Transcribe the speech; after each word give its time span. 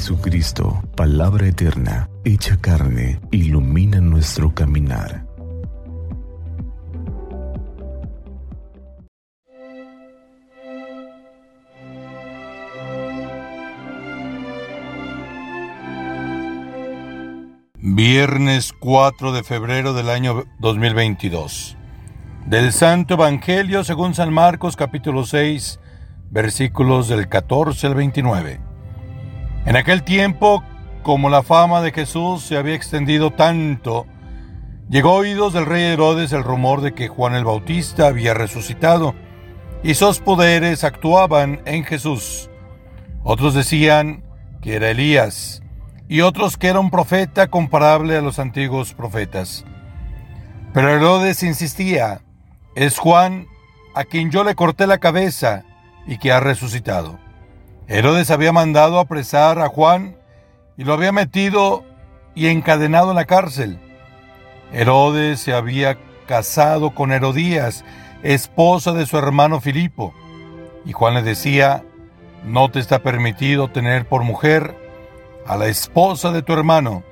Jesucristo, 0.00 0.82
palabra 0.96 1.46
eterna, 1.46 2.08
hecha 2.24 2.56
carne, 2.56 3.20
ilumina 3.32 4.00
nuestro 4.00 4.54
caminar. 4.54 5.26
Viernes 17.74 18.72
4 18.80 19.32
de 19.32 19.44
febrero 19.44 19.92
del 19.92 20.08
año 20.08 20.44
2022. 20.60 21.76
Del 22.46 22.72
Santo 22.72 23.14
Evangelio 23.14 23.84
según 23.84 24.14
San 24.14 24.32
Marcos 24.32 24.76
capítulo 24.76 25.26
6 25.26 25.78
versículos 26.30 27.08
del 27.08 27.28
14 27.28 27.86
al 27.86 27.94
29. 27.96 28.69
En 29.66 29.76
aquel 29.76 30.02
tiempo, 30.02 30.64
como 31.02 31.28
la 31.28 31.42
fama 31.42 31.82
de 31.82 31.92
Jesús 31.92 32.42
se 32.42 32.56
había 32.56 32.74
extendido 32.74 33.30
tanto, 33.30 34.06
llegó 34.88 35.10
a 35.10 35.14
oídos 35.20 35.52
del 35.52 35.66
rey 35.66 35.84
Herodes 35.84 36.32
el 36.32 36.44
rumor 36.44 36.80
de 36.80 36.94
que 36.94 37.08
Juan 37.08 37.34
el 37.34 37.44
Bautista 37.44 38.06
había 38.06 38.32
resucitado 38.32 39.14
y 39.82 39.94
sus 39.94 40.18
poderes 40.18 40.82
actuaban 40.82 41.60
en 41.66 41.84
Jesús. 41.84 42.50
Otros 43.22 43.54
decían 43.54 44.24
que 44.62 44.76
era 44.76 44.90
Elías 44.90 45.62
y 46.08 46.22
otros 46.22 46.56
que 46.56 46.68
era 46.68 46.80
un 46.80 46.90
profeta 46.90 47.48
comparable 47.48 48.16
a 48.16 48.22
los 48.22 48.38
antiguos 48.38 48.94
profetas. 48.94 49.64
Pero 50.72 50.88
Herodes 50.88 51.42
insistía, 51.42 52.22
es 52.74 52.98
Juan 52.98 53.46
a 53.94 54.04
quien 54.04 54.30
yo 54.30 54.42
le 54.42 54.54
corté 54.54 54.86
la 54.86 54.98
cabeza 54.98 55.64
y 56.06 56.18
que 56.18 56.32
ha 56.32 56.40
resucitado. 56.40 57.18
Herodes 57.90 58.30
había 58.30 58.52
mandado 58.52 59.00
apresar 59.00 59.58
a 59.58 59.66
Juan 59.66 60.16
y 60.76 60.84
lo 60.84 60.92
había 60.92 61.10
metido 61.10 61.84
y 62.36 62.46
encadenado 62.46 63.10
en 63.10 63.16
la 63.16 63.24
cárcel. 63.24 63.80
Herodes 64.72 65.40
se 65.40 65.54
había 65.54 65.98
casado 66.28 66.94
con 66.94 67.10
Herodías, 67.10 67.84
esposa 68.22 68.92
de 68.92 69.06
su 69.06 69.18
hermano 69.18 69.60
Filipo, 69.60 70.14
y 70.84 70.92
Juan 70.92 71.14
le 71.14 71.22
decía, 71.22 71.82
no 72.44 72.70
te 72.70 72.78
está 72.78 73.00
permitido 73.00 73.66
tener 73.72 74.06
por 74.06 74.22
mujer 74.22 74.76
a 75.44 75.56
la 75.56 75.66
esposa 75.66 76.30
de 76.30 76.42
tu 76.42 76.52
hermano. 76.52 77.02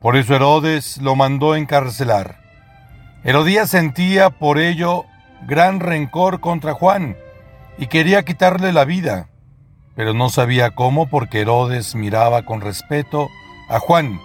Por 0.00 0.16
eso 0.16 0.36
Herodes 0.36 0.98
lo 0.98 1.16
mandó 1.16 1.56
encarcelar. 1.56 2.38
Herodías 3.24 3.70
sentía 3.70 4.30
por 4.30 4.60
ello 4.60 5.04
gran 5.48 5.80
rencor 5.80 6.38
contra 6.38 6.74
Juan 6.74 7.16
y 7.76 7.88
quería 7.88 8.22
quitarle 8.22 8.72
la 8.72 8.84
vida 8.84 9.29
pero 9.94 10.14
no 10.14 10.28
sabía 10.28 10.70
cómo 10.70 11.06
porque 11.06 11.40
Herodes 11.40 11.94
miraba 11.94 12.44
con 12.44 12.60
respeto 12.60 13.28
a 13.68 13.78
Juan, 13.78 14.20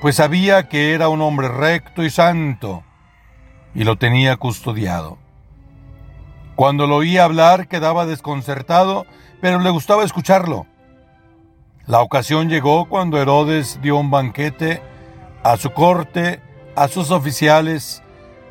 pues 0.00 0.16
sabía 0.16 0.68
que 0.68 0.94
era 0.94 1.08
un 1.08 1.20
hombre 1.20 1.48
recto 1.48 2.02
y 2.02 2.10
santo, 2.10 2.82
y 3.74 3.84
lo 3.84 3.96
tenía 3.96 4.36
custodiado. 4.36 5.18
Cuando 6.56 6.86
lo 6.86 6.96
oía 6.96 7.24
hablar 7.24 7.68
quedaba 7.68 8.04
desconcertado, 8.06 9.06
pero 9.40 9.58
le 9.58 9.70
gustaba 9.70 10.04
escucharlo. 10.04 10.66
La 11.86 12.00
ocasión 12.00 12.48
llegó 12.48 12.88
cuando 12.88 13.20
Herodes 13.20 13.80
dio 13.82 13.96
un 13.96 14.10
banquete 14.10 14.82
a 15.42 15.56
su 15.56 15.70
corte, 15.70 16.40
a 16.76 16.88
sus 16.88 17.10
oficiales 17.10 18.02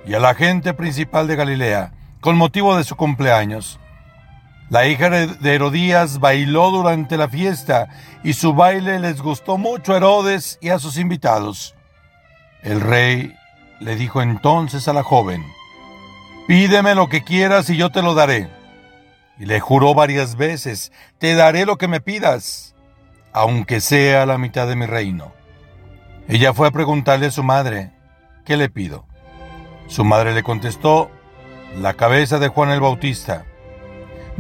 y 0.06 0.14
a 0.14 0.20
la 0.20 0.36
gente 0.36 0.74
principal 0.74 1.28
de 1.28 1.36
Galilea, 1.36 1.94
con 2.20 2.36
motivo 2.38 2.76
de 2.76 2.84
su 2.84 2.96
cumpleaños. 2.96 3.80
La 4.72 4.88
hija 4.88 5.10
de 5.10 5.54
Herodías 5.54 6.22
bailó 6.22 6.72
durante 6.72 7.18
la 7.18 7.28
fiesta 7.28 7.90
y 8.24 8.32
su 8.32 8.54
baile 8.54 9.00
les 9.00 9.22
gustó 9.22 9.58
mucho 9.58 9.92
a 9.92 9.98
Herodes 9.98 10.60
y 10.62 10.70
a 10.70 10.80
sus 10.80 10.98
invitados. 10.98 11.76
El 12.64 12.80
rey 12.80 13.36
le 13.82 13.98
dijo 13.98 14.22
entonces 14.22 14.88
a 14.88 14.94
la 14.94 15.04
joven, 15.04 15.46
Pídeme 16.48 16.96
lo 16.96 17.10
que 17.10 17.22
quieras 17.22 17.70
y 17.70 17.76
yo 17.76 17.90
te 17.90 18.02
lo 18.02 18.14
daré. 18.14 18.50
Y 19.38 19.46
le 19.46 19.60
juró 19.60 19.94
varias 19.94 20.38
veces, 20.38 20.94
Te 21.18 21.36
daré 21.36 21.66
lo 21.66 21.78
que 21.78 21.90
me 21.90 22.00
pidas, 22.00 22.74
aunque 23.34 23.82
sea 23.82 24.26
la 24.26 24.38
mitad 24.38 24.70
de 24.70 24.78
mi 24.78 24.86
reino. 24.86 25.34
Ella 26.30 26.54
fue 26.54 26.70
a 26.70 26.72
preguntarle 26.72 27.26
a 27.26 27.32
su 27.32 27.44
madre, 27.44 27.92
¿qué 28.46 28.56
le 28.56 28.70
pido? 28.70 29.06
Su 29.88 30.06
madre 30.06 30.34
le 30.34 30.44
contestó, 30.44 31.12
la 31.76 31.96
cabeza 31.96 32.40
de 32.40 32.48
Juan 32.48 32.70
el 32.70 32.80
Bautista. 32.80 33.44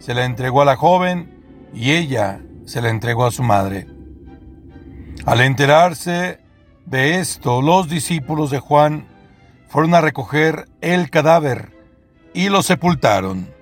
se 0.00 0.14
la 0.14 0.24
entregó 0.24 0.62
a 0.62 0.64
la 0.64 0.76
joven 0.76 1.70
y 1.72 1.92
ella 1.92 2.40
se 2.64 2.80
la 2.82 2.88
entregó 2.88 3.26
a 3.26 3.30
su 3.30 3.44
madre. 3.44 3.86
Al 5.26 5.42
enterarse 5.42 6.40
de 6.86 7.20
esto, 7.20 7.62
los 7.62 7.88
discípulos 7.88 8.50
de 8.50 8.58
Juan 8.58 9.06
fueron 9.68 9.94
a 9.94 10.00
recoger 10.00 10.66
el 10.80 11.10
cadáver 11.10 11.70
y 12.34 12.48
lo 12.48 12.62
sepultaron. 12.62 13.52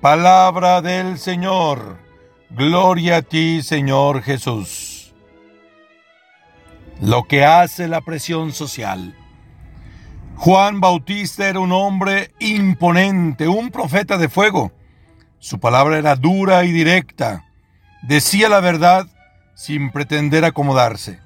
Palabra 0.00 0.80
del 0.80 1.18
Señor. 1.18 1.98
Gloria 2.50 3.18
a 3.18 3.22
ti, 3.22 3.62
Señor 3.62 4.22
Jesús. 4.22 5.14
Lo 7.00 7.24
que 7.24 7.44
hace 7.44 7.86
la 7.86 8.00
presión 8.00 8.52
social. 8.52 9.14
Juan 10.36 10.80
Bautista 10.80 11.46
era 11.46 11.60
un 11.60 11.70
hombre 11.70 12.32
imponente, 12.38 13.46
un 13.46 13.70
profeta 13.70 14.16
de 14.16 14.30
fuego 14.30 14.72
su 15.40 15.58
palabra 15.58 15.98
era 15.98 16.16
dura 16.16 16.64
y 16.64 16.70
directa. 16.70 17.46
Decía 18.02 18.48
la 18.48 18.60
verdad 18.60 19.06
sin 19.54 19.90
pretender 19.90 20.44
acomodarse. 20.44 21.18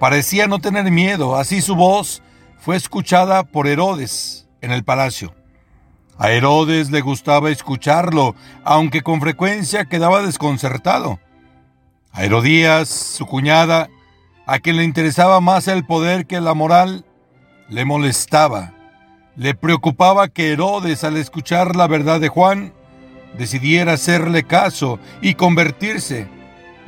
Parecía 0.00 0.46
no 0.46 0.58
tener 0.58 0.90
miedo, 0.90 1.36
así 1.36 1.60
su 1.60 1.76
voz 1.76 2.22
fue 2.58 2.76
escuchada 2.76 3.44
por 3.44 3.68
Herodes 3.68 4.48
en 4.62 4.72
el 4.72 4.82
palacio. 4.82 5.34
A 6.18 6.30
Herodes 6.30 6.90
le 6.90 7.02
gustaba 7.02 7.50
escucharlo, 7.50 8.34
aunque 8.64 9.02
con 9.02 9.20
frecuencia 9.20 9.84
quedaba 9.84 10.22
desconcertado. 10.22 11.20
A 12.12 12.24
Herodías, 12.24 12.88
su 12.88 13.26
cuñada, 13.26 13.88
a 14.46 14.58
quien 14.58 14.76
le 14.76 14.84
interesaba 14.84 15.40
más 15.40 15.68
el 15.68 15.84
poder 15.84 16.26
que 16.26 16.40
la 16.40 16.54
moral, 16.54 17.04
le 17.68 17.84
molestaba. 17.84 18.72
Le 19.36 19.54
preocupaba 19.54 20.28
que 20.28 20.52
Herodes, 20.52 21.04
al 21.04 21.16
escuchar 21.18 21.76
la 21.76 21.88
verdad 21.88 22.20
de 22.20 22.28
Juan, 22.28 22.72
decidiera 23.36 23.94
hacerle 23.94 24.44
caso 24.44 24.98
y 25.20 25.34
convertirse, 25.34 26.28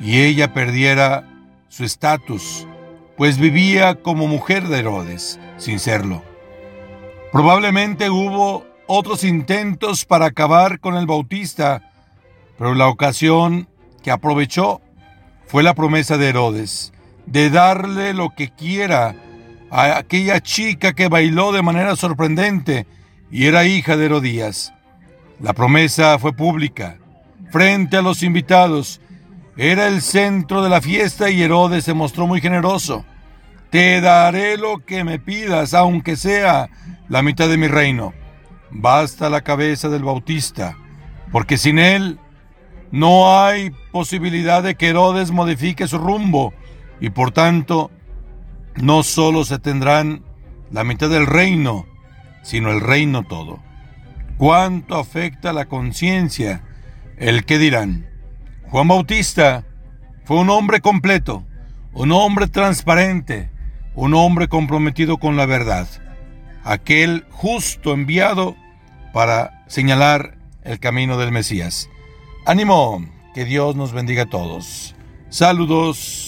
y 0.00 0.20
ella 0.20 0.52
perdiera 0.52 1.28
su 1.68 1.84
estatus, 1.84 2.66
pues 3.16 3.38
vivía 3.38 3.96
como 3.96 4.26
mujer 4.26 4.68
de 4.68 4.78
Herodes, 4.78 5.40
sin 5.56 5.78
serlo. 5.78 6.22
Probablemente 7.32 8.10
hubo 8.10 8.64
otros 8.86 9.24
intentos 9.24 10.04
para 10.04 10.26
acabar 10.26 10.80
con 10.80 10.96
el 10.96 11.06
Bautista, 11.06 11.90
pero 12.58 12.74
la 12.74 12.88
ocasión 12.88 13.68
que 14.02 14.10
aprovechó 14.10 14.80
fue 15.46 15.62
la 15.62 15.74
promesa 15.74 16.16
de 16.16 16.28
Herodes 16.28 16.92
de 17.26 17.50
darle 17.50 18.14
lo 18.14 18.30
que 18.30 18.50
quiera 18.50 19.16
a 19.70 19.98
aquella 19.98 20.40
chica 20.40 20.92
que 20.94 21.08
bailó 21.08 21.52
de 21.52 21.62
manera 21.62 21.96
sorprendente 21.96 22.86
y 23.30 23.46
era 23.46 23.64
hija 23.66 23.96
de 23.96 24.06
Herodías. 24.06 24.72
La 25.38 25.52
promesa 25.52 26.18
fue 26.18 26.32
pública, 26.32 26.96
frente 27.50 27.98
a 27.98 28.02
los 28.02 28.22
invitados. 28.22 29.02
Era 29.58 29.86
el 29.86 30.00
centro 30.00 30.62
de 30.62 30.70
la 30.70 30.80
fiesta 30.80 31.28
y 31.28 31.42
Herodes 31.42 31.84
se 31.84 31.92
mostró 31.92 32.26
muy 32.26 32.40
generoso. 32.40 33.04
Te 33.68 34.00
daré 34.00 34.56
lo 34.56 34.78
que 34.78 35.04
me 35.04 35.18
pidas, 35.18 35.74
aunque 35.74 36.16
sea 36.16 36.70
la 37.08 37.20
mitad 37.20 37.50
de 37.50 37.58
mi 37.58 37.68
reino. 37.68 38.14
Basta 38.70 39.28
la 39.28 39.42
cabeza 39.42 39.90
del 39.90 40.04
Bautista, 40.04 40.78
porque 41.30 41.58
sin 41.58 41.78
él 41.78 42.18
no 42.90 43.38
hay 43.38 43.70
posibilidad 43.92 44.62
de 44.62 44.74
que 44.74 44.88
Herodes 44.88 45.32
modifique 45.32 45.86
su 45.86 45.98
rumbo 45.98 46.54
y 46.98 47.10
por 47.10 47.30
tanto 47.30 47.90
no 48.76 49.02
solo 49.02 49.44
se 49.44 49.58
tendrán 49.58 50.24
la 50.70 50.82
mitad 50.82 51.10
del 51.10 51.26
reino, 51.26 51.86
sino 52.42 52.70
el 52.70 52.80
reino 52.80 53.22
todo 53.22 53.65
cuánto 54.36 54.96
afecta 54.96 55.52
la 55.52 55.66
conciencia 55.66 56.62
el 57.16 57.44
que 57.44 57.58
dirán. 57.58 58.06
Juan 58.68 58.88
Bautista 58.88 59.64
Fue 60.24 60.38
un 60.38 60.50
hombre 60.50 60.80
completo, 60.80 61.44
un 61.92 62.10
hombre 62.10 62.48
transparente, 62.48 63.48
un 63.94 64.12
hombre 64.14 64.48
comprometido 64.48 65.18
con 65.18 65.36
la 65.36 65.46
verdad, 65.46 65.86
aquel 66.64 67.24
justo 67.30 67.94
enviado 67.94 68.56
para 69.12 69.64
señalar 69.68 70.36
el 70.64 70.80
camino 70.80 71.16
del 71.16 71.30
Mesías. 71.30 71.88
Ánimo, 72.44 73.06
que 73.34 73.44
Dios 73.44 73.76
nos 73.76 73.92
bendiga 73.92 74.24
a 74.24 74.30
todos. 74.30 74.96
Saludos. 75.30 76.25